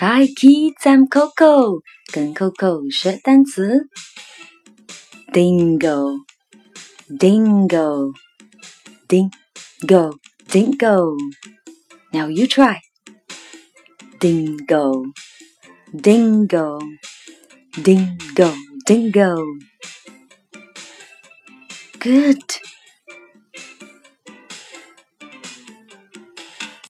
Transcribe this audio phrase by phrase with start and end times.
[0.00, 3.88] Hi kids, I'm Coco，跟 Coco 学单词。
[5.32, 6.24] Dingo,
[7.08, 8.12] dingo,
[9.08, 10.16] dingo,
[10.52, 11.16] dingo.
[12.12, 12.78] Now you try.
[14.20, 15.02] Dingo,
[15.92, 16.78] dingo,
[17.82, 18.54] dingo,
[18.86, 19.44] dingo.
[21.98, 22.67] Good.